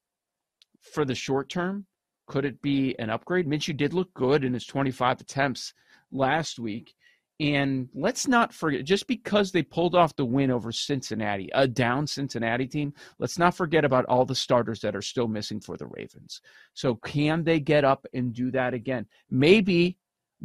for 0.94 1.06
the 1.06 1.16
short 1.16 1.50
term. 1.50 1.86
Could 2.28 2.46
it 2.46 2.62
be 2.62 2.96
an 3.00 3.10
upgrade? 3.10 3.48
Minshew 3.48 3.76
did 3.76 3.94
look 3.94 4.14
good 4.14 4.44
in 4.44 4.54
his 4.54 4.66
25 4.66 5.22
attempts 5.22 5.74
last 6.12 6.60
week. 6.60 6.94
And 7.42 7.90
let's 7.96 8.28
not 8.28 8.54
forget, 8.54 8.86
just 8.86 9.08
because 9.08 9.52
they 9.52 9.64
pulled 9.64 9.96
off 9.96 10.16
the 10.16 10.24
win 10.24 10.52
over 10.52 10.72
Cincinnati, 10.72 11.50
a 11.56 11.68
down 11.68 12.06
Cincinnati 12.06 12.68
team, 12.68 12.94
let's 13.18 13.40
not 13.40 13.56
forget 13.56 13.84
about 13.84 14.06
all 14.06 14.26
the 14.26 14.36
starters 14.36 14.80
that 14.82 14.96
are 14.96 15.02
still 15.02 15.28
missing 15.28 15.60
for 15.60 15.76
the 15.76 15.88
Ravens. 15.88 16.40
So, 16.76 16.94
can 16.96 17.44
they 17.44 17.60
get 17.60 17.84
up 17.84 18.06
and 18.14 18.32
do 18.32 18.52
that 18.52 18.76
again? 18.76 19.08
Maybe, 19.32 19.98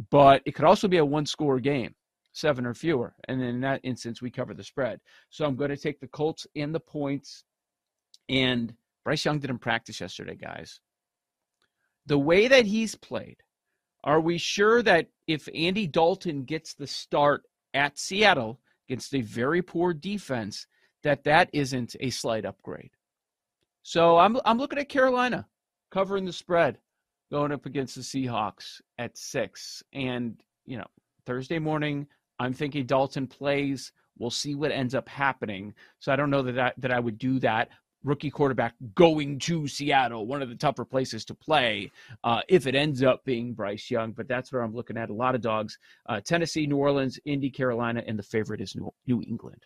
but 0.09 0.41
it 0.45 0.55
could 0.55 0.65
also 0.65 0.87
be 0.87 0.97
a 0.97 1.05
one 1.05 1.27
score 1.27 1.59
game, 1.59 1.93
seven 2.37 2.65
or 2.65 2.73
fewer. 2.73 3.15
And 3.27 3.41
in 3.41 3.61
that 3.61 3.81
instance, 3.83 4.21
we 4.21 4.29
cover 4.29 4.53
the 4.53 4.63
spread. 4.63 4.99
So, 5.29 5.45
I'm 5.45 5.55
going 5.55 5.69
to 5.71 5.77
take 5.77 5.99
the 5.99 6.07
Colts 6.07 6.47
and 6.55 6.73
the 6.73 6.79
points. 6.79 7.43
And 8.29 8.73
Bryce 9.03 9.25
Young 9.25 9.39
didn't 9.39 9.59
practice 9.59 10.01
yesterday, 10.01 10.35
guys. 10.35 10.79
The 12.05 12.17
way 12.17 12.47
that 12.47 12.65
he's 12.65 12.95
played, 12.95 13.37
are 14.03 14.21
we 14.21 14.37
sure 14.37 14.81
that 14.83 15.07
if 15.27 15.49
Andy 15.53 15.87
Dalton 15.87 16.43
gets 16.43 16.73
the 16.73 16.87
start 16.87 17.43
at 17.73 17.97
Seattle 17.97 18.59
against 18.87 19.13
a 19.13 19.21
very 19.21 19.61
poor 19.61 19.93
defense, 19.93 20.67
that 21.03 21.23
that 21.25 21.49
isn't 21.53 21.95
a 21.99 22.09
slight 22.09 22.45
upgrade? 22.45 22.91
So 23.83 24.17
I'm 24.17 24.37
I'm 24.45 24.57
looking 24.57 24.79
at 24.79 24.89
Carolina 24.89 25.47
covering 25.91 26.25
the 26.25 26.33
spread, 26.33 26.77
going 27.31 27.51
up 27.51 27.65
against 27.65 27.95
the 27.95 28.01
Seahawks 28.01 28.81
at 28.97 29.17
six, 29.17 29.83
and 29.93 30.41
you 30.65 30.77
know 30.77 30.87
Thursday 31.25 31.59
morning 31.59 32.07
I'm 32.39 32.53
thinking 32.53 32.85
Dalton 32.85 33.27
plays. 33.27 33.91
We'll 34.17 34.31
see 34.31 34.55
what 34.55 34.71
ends 34.71 34.95
up 34.95 35.07
happening. 35.07 35.73
So 35.99 36.11
I 36.11 36.15
don't 36.15 36.29
know 36.29 36.41
that 36.43 36.59
I, 36.59 36.71
that 36.77 36.91
I 36.91 36.99
would 36.99 37.17
do 37.17 37.39
that 37.39 37.69
rookie 38.03 38.31
quarterback 38.31 38.73
going 38.95 39.37
to 39.39 39.67
Seattle, 39.67 40.25
one 40.27 40.41
of 40.41 40.49
the 40.49 40.55
tougher 40.55 40.85
places 40.85 41.25
to 41.25 41.35
play, 41.35 41.91
uh, 42.23 42.41
if 42.47 42.67
it 42.67 42.75
ends 42.75 43.03
up 43.03 43.23
being 43.25 43.53
Bryce 43.53 43.91
Young. 43.91 44.11
But 44.11 44.27
that's 44.27 44.51
where 44.51 44.61
I'm 44.61 44.73
looking 44.73 44.97
at. 44.97 45.09
A 45.09 45.13
lot 45.13 45.35
of 45.35 45.41
dogs 45.41 45.77
uh, 46.07 46.21
Tennessee, 46.21 46.67
New 46.67 46.77
Orleans, 46.77 47.19
Indy, 47.25 47.49
Carolina, 47.49 48.03
and 48.07 48.17
the 48.17 48.23
favorite 48.23 48.61
is 48.61 48.75
New, 48.75 48.91
New 49.05 49.21
England. 49.21 49.65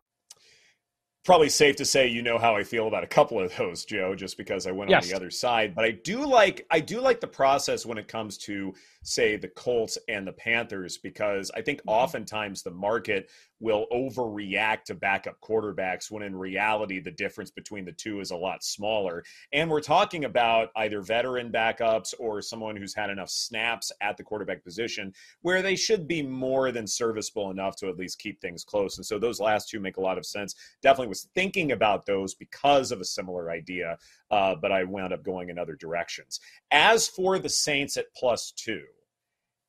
Probably 1.23 1.49
safe 1.49 1.75
to 1.75 1.85
say 1.85 2.07
you 2.07 2.23
know 2.23 2.39
how 2.39 2.55
I 2.55 2.63
feel 2.63 2.87
about 2.87 3.03
a 3.03 3.07
couple 3.07 3.39
of 3.39 3.55
those, 3.55 3.85
Joe, 3.85 4.15
just 4.15 4.37
because 4.37 4.65
I 4.65 4.71
went 4.71 4.89
yes. 4.89 5.03
on 5.03 5.09
the 5.09 5.15
other 5.15 5.29
side. 5.29 5.75
But 5.75 5.85
I 5.85 5.91
do 5.91 6.25
like 6.25 6.65
I 6.71 6.79
do 6.79 6.99
like 6.99 7.19
the 7.19 7.27
process 7.27 7.85
when 7.85 7.99
it 7.99 8.07
comes 8.07 8.37
to 8.39 8.73
say 9.03 9.35
the 9.35 9.47
Colts 9.49 9.99
and 10.07 10.25
the 10.25 10.33
Panthers 10.33 10.97
because 10.97 11.51
I 11.55 11.61
think 11.61 11.79
mm-hmm. 11.79 11.89
oftentimes 11.89 12.63
the 12.63 12.71
market 12.71 13.29
will 13.61 13.85
overreact 13.93 14.83
to 14.85 14.95
backup 14.95 15.39
quarterbacks 15.39 16.09
when 16.09 16.23
in 16.23 16.35
reality 16.35 16.99
the 16.99 17.11
difference 17.11 17.51
between 17.51 17.85
the 17.85 17.91
two 17.91 18.19
is 18.19 18.31
a 18.31 18.35
lot 18.35 18.63
smaller. 18.63 19.23
And 19.53 19.69
we're 19.69 19.81
talking 19.81 20.25
about 20.25 20.69
either 20.75 21.01
veteran 21.01 21.51
backups 21.51 22.13
or 22.19 22.41
someone 22.41 22.75
who's 22.75 22.95
had 22.95 23.09
enough 23.09 23.29
snaps 23.29 23.91
at 24.01 24.17
the 24.17 24.23
quarterback 24.23 24.63
position 24.63 25.13
where 25.41 25.61
they 25.61 25.75
should 25.75 26.07
be 26.07 26.23
more 26.23 26.71
than 26.71 26.87
serviceable 26.87 27.51
enough 27.51 27.75
to 27.77 27.87
at 27.87 27.97
least 27.97 28.19
keep 28.19 28.41
things 28.41 28.63
close. 28.63 28.97
And 28.97 29.05
so 29.05 29.19
those 29.19 29.39
last 29.39 29.69
two 29.69 29.79
make 29.79 29.97
a 29.97 30.01
lot 30.01 30.17
of 30.17 30.25
sense. 30.25 30.55
Definitely 30.81 31.09
was 31.09 31.29
thinking 31.35 31.71
about 31.71 32.05
those 32.05 32.33
because 32.33 32.91
of 32.91 32.99
a 32.99 33.05
similar 33.05 33.51
idea, 33.51 33.97
uh, 34.31 34.55
but 34.55 34.71
I 34.71 34.83
wound 34.83 35.13
up 35.13 35.23
going 35.23 35.49
in 35.49 35.59
other 35.59 35.75
directions. 35.75 36.39
As 36.71 37.07
for 37.07 37.37
the 37.37 37.49
Saints 37.49 37.95
at 37.95 38.13
plus 38.15 38.51
two, 38.51 38.83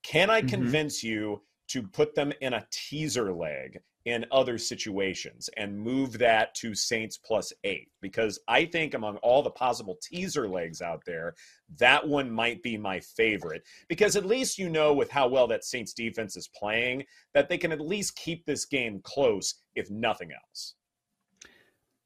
can 0.03 0.31
I 0.31 0.41
mm-hmm. 0.41 0.49
convince 0.49 1.05
you 1.05 1.43
to 1.73 1.83
put 1.83 2.15
them 2.15 2.33
in 2.41 2.53
a 2.53 2.67
teaser 2.71 3.33
leg 3.33 3.81
in 4.05 4.27
other 4.33 4.59
situations 4.59 5.49
and 5.57 5.79
move 5.79 6.19
that 6.19 6.55
to 6.57 6.75
Saints 6.75 7.17
plus 7.17 7.53
eight 7.65 7.89
because 8.01 8.39
I 8.49 8.65
think 8.67 8.95
among 8.95 9.17
all 9.19 9.43
the 9.43 9.51
possible 9.51 9.97
teaser 10.03 10.49
legs 10.49 10.83
out 10.83 11.03
there, 11.07 11.35
that 11.79 12.07
one 12.07 12.31
might 12.31 12.63
be 12.63 12.77
my 12.77 13.01
favorite 13.01 13.63
because 13.89 14.17
at 14.17 14.27
least 14.27 14.59
you 14.59 14.69
know 14.69 14.93
with 14.93 15.11
how 15.11 15.29
well 15.29 15.47
that 15.49 15.65
Saints 15.65 15.95
defense 15.95 16.37
is 16.37 16.49
playing 16.49 17.05
that 17.33 17.49
they 17.49 17.57
can 17.57 17.73
at 17.73 17.81
least 17.81 18.17
keep 18.17 18.45
this 18.45 18.67
game 18.67 19.01
close 19.03 19.55
if 19.75 19.91
nothing 19.91 20.31
else. 20.33 20.75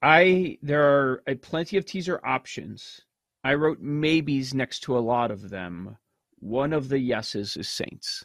I 0.02 0.58
there 0.62 0.84
are 0.84 1.22
a, 1.26 1.34
plenty 1.34 1.76
of 1.76 1.86
teaser 1.86 2.20
options. 2.24 3.00
I 3.42 3.54
wrote 3.54 3.80
maybes 3.80 4.52
next 4.54 4.80
to 4.80 4.96
a 4.96 5.00
lot 5.00 5.30
of 5.30 5.48
them. 5.48 5.96
One 6.38 6.72
of 6.74 6.88
the 6.90 6.98
yeses 6.98 7.56
is 7.56 7.68
Saints. 7.68 8.24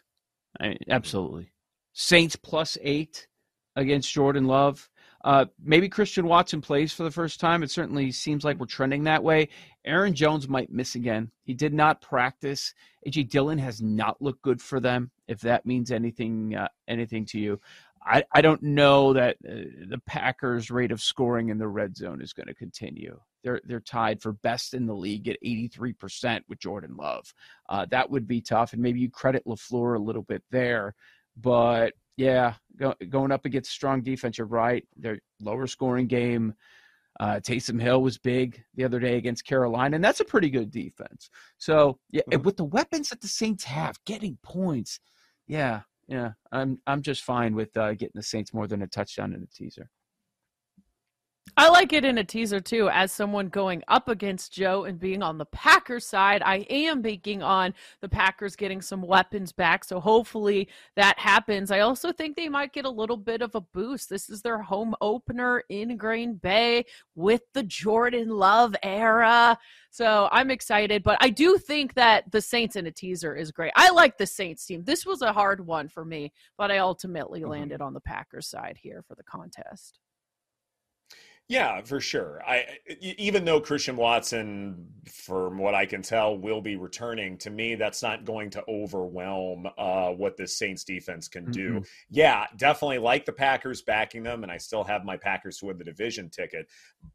I, 0.59 0.77
absolutely. 0.89 1.51
Saints 1.93 2.35
plus 2.35 2.77
eight 2.81 3.27
against 3.75 4.11
Jordan 4.11 4.45
Love. 4.45 4.89
Uh, 5.23 5.45
maybe 5.63 5.87
Christian 5.87 6.25
Watson 6.25 6.61
plays 6.61 6.93
for 6.93 7.03
the 7.03 7.11
first 7.11 7.39
time. 7.39 7.61
It 7.61 7.69
certainly 7.69 8.11
seems 8.11 8.43
like 8.43 8.57
we're 8.59 8.65
trending 8.65 9.03
that 9.03 9.23
way. 9.23 9.49
Aaron 9.85 10.15
Jones 10.15 10.47
might 10.47 10.71
miss 10.71 10.95
again. 10.95 11.31
He 11.43 11.53
did 11.53 11.73
not 11.73 12.01
practice. 12.01 12.73
AJ 13.07 13.29
Dillon 13.29 13.59
has 13.59 13.81
not 13.81 14.21
looked 14.21 14.41
good 14.41 14.61
for 14.61 14.79
them. 14.79 15.11
If 15.27 15.39
that 15.41 15.65
means 15.65 15.91
anything, 15.91 16.55
uh, 16.55 16.69
anything 16.87 17.25
to 17.27 17.39
you, 17.39 17.59
I, 18.03 18.23
I 18.33 18.41
don't 18.41 18.63
know 18.63 19.13
that 19.13 19.37
uh, 19.47 19.85
the 19.87 20.01
Packers' 20.07 20.71
rate 20.71 20.91
of 20.91 21.01
scoring 21.01 21.49
in 21.49 21.59
the 21.59 21.67
red 21.67 21.95
zone 21.95 22.21
is 22.21 22.33
going 22.33 22.47
to 22.47 22.55
continue. 22.55 23.19
They're 23.43 23.61
they're 23.65 23.79
tied 23.79 24.21
for 24.21 24.33
best 24.33 24.73
in 24.73 24.85
the 24.85 24.95
league 24.95 25.27
at 25.27 25.37
83% 25.43 26.41
with 26.47 26.59
Jordan 26.59 26.95
Love. 26.95 27.33
Uh, 27.69 27.85
that 27.91 28.09
would 28.09 28.27
be 28.27 28.41
tough, 28.41 28.73
and 28.73 28.81
maybe 28.81 28.99
you 28.99 29.09
credit 29.09 29.43
LaFleur 29.45 29.95
a 29.95 30.01
little 30.01 30.23
bit 30.23 30.43
there. 30.51 30.95
But 31.37 31.93
yeah, 32.17 32.55
go, 32.77 32.93
going 33.09 33.31
up 33.31 33.45
against 33.45 33.71
strong 33.71 34.01
defense, 34.01 34.37
you're 34.37 34.47
right. 34.47 34.85
Their 34.97 35.19
lower 35.39 35.67
scoring 35.67 36.07
game. 36.07 36.53
Uh, 37.19 37.39
Taysom 37.39 37.79
Hill 37.79 38.01
was 38.01 38.17
big 38.17 38.63
the 38.75 38.83
other 38.83 38.99
day 38.99 39.17
against 39.17 39.45
Carolina, 39.45 39.95
and 39.95 40.03
that's 40.03 40.21
a 40.21 40.25
pretty 40.25 40.49
good 40.49 40.71
defense. 40.71 41.29
So 41.57 41.99
yeah, 42.09 42.21
mm-hmm. 42.31 42.43
with 42.43 42.57
the 42.57 42.63
weapons 42.63 43.09
that 43.09 43.21
the 43.21 43.27
Saints 43.27 43.63
have, 43.65 43.97
getting 44.05 44.37
points, 44.43 44.99
yeah, 45.47 45.81
yeah, 46.07 46.31
I'm 46.51 46.79
I'm 46.87 47.01
just 47.01 47.23
fine 47.23 47.55
with 47.55 47.75
uh, 47.77 47.91
getting 47.93 48.11
the 48.15 48.23
Saints 48.23 48.53
more 48.53 48.67
than 48.67 48.81
a 48.81 48.87
touchdown 48.87 49.33
in 49.33 49.43
a 49.43 49.47
teaser. 49.47 49.89
I 51.57 51.69
like 51.69 51.91
it 51.91 52.05
in 52.05 52.17
a 52.17 52.23
teaser 52.23 52.59
too. 52.59 52.89
As 52.89 53.11
someone 53.11 53.49
going 53.49 53.83
up 53.87 54.07
against 54.07 54.53
Joe 54.53 54.85
and 54.85 54.99
being 54.99 55.21
on 55.21 55.37
the 55.37 55.45
Packers 55.45 56.07
side, 56.07 56.41
I 56.43 56.65
am 56.69 57.01
banking 57.01 57.43
on 57.43 57.73
the 57.99 58.09
Packers 58.09 58.55
getting 58.55 58.81
some 58.81 59.01
weapons 59.01 59.51
back. 59.51 59.83
So 59.83 59.99
hopefully 59.99 60.69
that 60.95 61.19
happens. 61.19 61.69
I 61.69 61.81
also 61.81 62.11
think 62.11 62.35
they 62.35 62.49
might 62.49 62.73
get 62.73 62.85
a 62.85 62.89
little 62.89 63.17
bit 63.17 63.41
of 63.41 63.55
a 63.55 63.61
boost. 63.61 64.09
This 64.09 64.29
is 64.29 64.41
their 64.41 64.61
home 64.61 64.95
opener 65.01 65.63
in 65.69 65.97
Green 65.97 66.35
Bay 66.35 66.85
with 67.15 67.41
the 67.53 67.63
Jordan 67.63 68.29
Love 68.29 68.75
era. 68.81 69.57
So 69.89 70.29
I'm 70.31 70.51
excited, 70.51 71.03
but 71.03 71.17
I 71.19 71.29
do 71.29 71.57
think 71.57 71.95
that 71.95 72.31
the 72.31 72.41
Saints 72.41 72.77
in 72.77 72.87
a 72.87 72.91
teaser 72.91 73.35
is 73.35 73.51
great. 73.51 73.73
I 73.75 73.91
like 73.91 74.17
the 74.17 74.25
Saints 74.25 74.65
team. 74.65 74.83
This 74.85 75.05
was 75.05 75.21
a 75.21 75.33
hard 75.33 75.65
one 75.65 75.89
for 75.89 76.05
me, 76.05 76.31
but 76.57 76.71
I 76.71 76.77
ultimately 76.77 77.41
mm-hmm. 77.41 77.51
landed 77.51 77.81
on 77.81 77.93
the 77.93 77.99
Packers 77.99 78.47
side 78.47 78.77
here 78.81 79.03
for 79.05 79.15
the 79.15 79.23
contest. 79.23 79.99
Yeah, 81.51 81.81
for 81.81 81.99
sure. 81.99 82.41
I 82.47 82.63
even 83.01 83.43
though 83.43 83.59
Christian 83.59 83.97
Watson, 83.97 84.87
from 85.05 85.57
what 85.57 85.75
I 85.75 85.85
can 85.85 86.01
tell, 86.01 86.37
will 86.37 86.61
be 86.61 86.77
returning. 86.77 87.37
To 87.39 87.49
me, 87.49 87.75
that's 87.75 88.01
not 88.01 88.23
going 88.23 88.51
to 88.51 88.63
overwhelm 88.69 89.67
uh, 89.77 90.11
what 90.11 90.37
this 90.37 90.57
Saints 90.57 90.85
defense 90.85 91.27
can 91.27 91.51
do. 91.51 91.71
Mm-hmm. 91.71 91.83
Yeah, 92.09 92.45
definitely 92.55 92.99
like 92.99 93.25
the 93.25 93.33
Packers 93.33 93.81
backing 93.81 94.23
them, 94.23 94.43
and 94.43 94.51
I 94.51 94.55
still 94.55 94.85
have 94.85 95.03
my 95.03 95.17
Packers 95.17 95.57
to 95.57 95.65
win 95.65 95.77
the 95.77 95.83
division 95.83 96.29
ticket. 96.29 96.69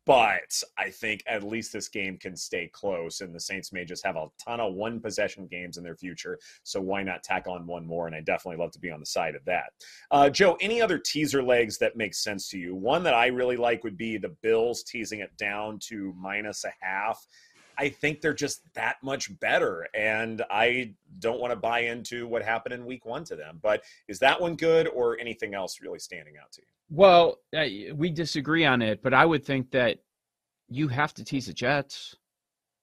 But 0.05 0.63
I 0.77 0.91
think 0.91 1.23
at 1.27 1.43
least 1.43 1.73
this 1.73 1.89
game 1.89 2.19
can 2.19 2.37
stay 2.37 2.69
close, 2.71 3.23
and 3.23 3.35
the 3.35 3.41
Saints 3.41 3.73
may 3.73 3.87
just 3.87 4.05
have 4.05 4.17
a 4.17 4.27
ton 4.45 4.61
of 4.61 4.75
one 4.75 5.01
possession 5.01 5.47
games 5.47 5.79
in 5.79 5.83
their 5.83 5.97
future. 5.97 6.39
So 6.63 6.79
why 6.79 7.03
not 7.05 7.23
tack 7.23 7.47
on 7.47 7.67
one 7.67 7.87
more? 7.87 8.07
And 8.07 8.15
I 8.15 8.21
definitely 8.21 8.63
love 8.63 8.73
to 8.73 8.81
be 8.81 8.91
on 8.91 9.01
the 9.01 9.07
side 9.07 9.35
of 9.35 9.47
that. 9.47 9.73
Uh, 10.11 10.29
Joe, 10.29 10.59
any 10.61 10.83
other 10.83 10.99
teaser 10.99 11.43
legs 11.43 11.79
that 11.79 11.97
make 11.97 12.13
sense 12.13 12.51
to 12.51 12.59
you? 12.59 12.75
One 12.75 13.03
that 13.05 13.15
I 13.15 13.29
really 13.29 13.57
like 13.57 13.83
would 13.83 13.97
be 13.97 14.19
the 14.27 14.37
Bills 14.43 14.83
teasing 14.83 15.21
it 15.21 15.37
down 15.37 15.79
to 15.89 16.13
minus 16.17 16.65
a 16.65 16.73
half. 16.81 17.27
I 17.79 17.91
think 17.91 18.21
they're 18.21 18.35
just 18.35 18.63
that 18.75 18.97
much 19.03 19.39
better. 19.39 19.87
And 19.95 20.43
I 20.51 20.95
don't 21.19 21.41
want 21.41 21.53
to 21.53 21.57
buy 21.57 21.81
into 21.81 22.27
what 22.27 22.43
happened 22.43 22.75
in 22.75 22.87
week 22.87 23.05
one 23.05 23.25
to 23.25 23.37
them. 23.37 23.61
But 23.63 23.83
is 24.09 24.19
that 24.21 24.41
one 24.41 24.57
good 24.57 24.89
or 24.89 25.19
anything 25.21 25.55
else 25.55 25.81
really 25.83 25.99
standing 25.99 26.35
out 26.43 26.53
to 26.53 26.63
you? 26.63 26.69
Well, 26.89 27.39
we 27.95 28.11
disagree 28.11 28.65
on 28.65 28.81
it, 28.81 29.03
but 29.03 29.13
I 29.13 29.27
would 29.27 29.45
think 29.45 29.71
that 29.73 29.99
you 30.69 30.89
have 30.89 31.13
to 31.15 31.25
tease 31.25 31.47
the 31.47 31.53
Jets. 31.53 32.17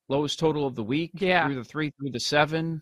Lowest 0.10 0.38
total 0.38 0.68
of 0.68 0.76
the 0.76 0.84
week, 0.84 1.12
yeah. 1.16 1.46
through 1.46 1.56
the 1.56 1.64
three, 1.64 1.92
through 2.00 2.12
the 2.12 2.20
seven. 2.20 2.82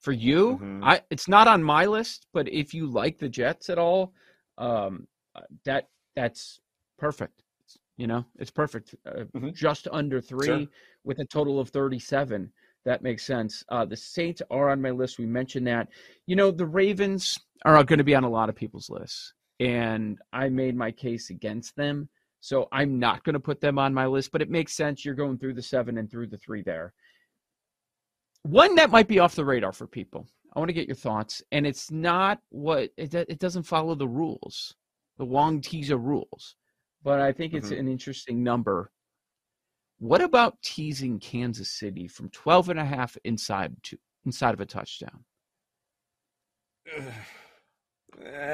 For 0.00 0.12
you, 0.12 0.58
mm-hmm. 0.62 0.84
I 0.84 1.00
it's 1.10 1.26
not 1.26 1.48
on 1.48 1.62
my 1.62 1.86
list, 1.86 2.26
but 2.32 2.48
if 2.48 2.74
you 2.74 2.86
like 2.86 3.18
the 3.18 3.28
Jets 3.28 3.70
at 3.70 3.78
all, 3.78 4.12
um, 4.58 5.08
uh, 5.34 5.40
that 5.64 5.88
that's 6.14 6.60
perfect. 6.98 7.42
You 7.96 8.06
know, 8.06 8.24
it's 8.38 8.50
perfect. 8.50 8.94
Uh, 9.06 9.24
mm-hmm. 9.34 9.50
Just 9.52 9.88
under 9.90 10.20
three 10.20 10.46
sure. 10.46 10.66
with 11.04 11.18
a 11.18 11.24
total 11.24 11.58
of 11.58 11.70
37. 11.70 12.52
That 12.84 13.02
makes 13.02 13.24
sense. 13.24 13.64
Uh, 13.68 13.84
the 13.84 13.96
Saints 13.96 14.42
are 14.50 14.70
on 14.70 14.80
my 14.80 14.90
list. 14.90 15.18
We 15.18 15.26
mentioned 15.26 15.66
that. 15.66 15.88
You 16.26 16.36
know, 16.36 16.50
the 16.50 16.66
Ravens 16.66 17.38
are 17.64 17.82
going 17.82 17.98
to 17.98 18.04
be 18.04 18.14
on 18.14 18.24
a 18.24 18.30
lot 18.30 18.48
of 18.48 18.54
people's 18.54 18.90
lists, 18.90 19.32
and 19.58 20.18
I 20.32 20.48
made 20.48 20.76
my 20.76 20.92
case 20.92 21.30
against 21.30 21.74
them. 21.74 22.08
So 22.40 22.68
I'm 22.70 22.98
not 22.98 23.24
going 23.24 23.34
to 23.34 23.40
put 23.40 23.60
them 23.60 23.78
on 23.78 23.92
my 23.92 24.06
list, 24.06 24.30
but 24.30 24.42
it 24.42 24.50
makes 24.50 24.74
sense. 24.74 25.04
You're 25.04 25.14
going 25.14 25.38
through 25.38 25.54
the 25.54 25.62
seven 25.62 25.98
and 25.98 26.08
through 26.08 26.28
the 26.28 26.38
three 26.38 26.62
there. 26.62 26.92
One 28.42 28.76
that 28.76 28.90
might 28.90 29.08
be 29.08 29.18
off 29.18 29.34
the 29.34 29.44
radar 29.44 29.72
for 29.72 29.88
people. 29.88 30.28
I 30.54 30.60
want 30.60 30.68
to 30.68 30.74
get 30.74 30.86
your 30.86 30.96
thoughts, 30.96 31.42
and 31.50 31.66
it's 31.66 31.90
not 31.90 32.40
what 32.50 32.90
it, 32.96 33.12
it 33.14 33.40
doesn't 33.40 33.64
follow 33.64 33.94
the 33.94 34.06
rules, 34.06 34.76
the 35.18 35.24
Wong 35.24 35.60
teaser 35.60 35.96
rules 35.96 36.54
but 37.06 37.20
I 37.20 37.30
think 37.30 37.54
it's 37.54 37.68
mm-hmm. 37.68 37.78
an 37.78 37.88
interesting 37.88 38.42
number. 38.42 38.90
What 40.00 40.20
about 40.20 40.60
teasing 40.60 41.20
Kansas 41.20 41.70
City 41.70 42.08
from 42.08 42.30
12 42.30 42.70
and 42.70 42.80
a 42.80 42.84
half 42.84 43.16
inside 43.22 43.76
to 43.84 43.96
inside 44.26 44.54
of 44.54 44.60
a 44.60 44.66
touchdown? 44.66 45.24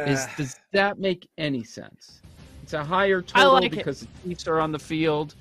Is, 0.07 0.27
does 0.37 0.61
that 0.73 0.99
make 0.99 1.27
any 1.39 1.65
sense? 1.65 2.21
It's 2.63 2.75
a 2.75 2.85
higher 2.85 3.23
total 3.23 3.55
like 3.55 3.71
because 3.71 4.03
it. 4.03 4.09
the 4.23 4.29
Chiefs 4.29 4.47
are 4.47 4.61
on 4.61 4.71
the 4.71 4.79
field. 4.79 5.35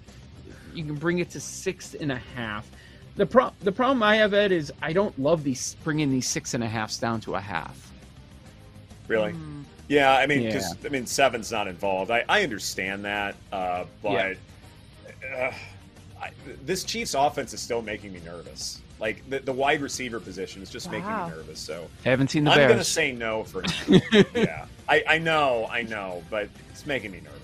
You 0.74 0.86
can 0.86 0.95
bring 0.95 1.19
it 1.19 1.30
to 1.32 1.41
six 1.41 1.95
and 1.95 2.13
a 2.13 2.21
half. 2.34 2.71
The 3.17 3.26
pro- 3.26 3.52
the 3.60 3.74
problem 3.74 4.02
I 4.04 4.15
have, 4.15 4.34
Ed, 4.34 4.54
is 4.54 4.71
I 4.82 4.93
don't 4.93 5.19
love 5.19 5.43
these 5.43 5.76
bringing 5.84 6.12
these 6.12 6.30
six 6.30 6.54
and 6.54 6.63
a 6.63 6.67
halfs 6.67 6.97
down 6.97 7.19
to 7.21 7.36
a 7.36 7.41
half. 7.41 7.91
Really? 9.10 9.34
Mm. 9.34 9.61
Yeah, 9.91 10.13
I 10.13 10.25
mean, 10.25 10.45
because 10.45 10.73
yeah. 10.82 10.88
I 10.88 10.89
mean, 10.89 11.06
seven's 11.06 11.51
not 11.51 11.67
involved. 11.67 12.12
I, 12.12 12.23
I 12.30 12.43
understand 12.43 13.04
that, 13.04 13.36
uh, 13.51 13.84
but 14.01 14.38
yeah. 15.21 15.34
uh, 15.36 15.54
I, 16.21 16.32
this 16.63 16.86
Chiefs 16.86 17.13
offense 17.13 17.54
is 17.54 17.60
still 17.60 17.82
making 17.82 18.13
me 18.13 18.21
nervous. 18.23 18.80
Like 19.01 19.30
the, 19.30 19.39
the 19.39 19.51
wide 19.51 19.82
receiver 19.82 20.21
position 20.21 20.62
is 20.62 20.69
just 20.69 20.86
wow. 20.86 20.93
making 20.93 21.10
me 21.10 21.38
nervous. 21.38 21.60
So 21.60 21.89
I 22.06 22.10
haven't 22.10 22.30
seen 22.30 22.45
the. 22.45 22.51
I'm 22.51 22.58
Bears. 22.58 22.71
gonna 22.71 22.84
say 22.86 23.12
no 23.12 23.43
for. 23.43 23.65
yeah, 24.34 24.65
I, 24.88 25.04
I 25.10 25.17
know, 25.17 25.67
I 25.69 25.82
know, 25.82 26.23
but 26.30 26.47
it's 26.69 26.86
making 26.86 27.12
me 27.12 27.19
nervous. 27.19 27.40